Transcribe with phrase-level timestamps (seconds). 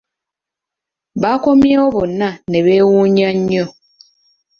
[1.21, 3.65] Bakomyewo bonna n’ebeewuunya nnyo.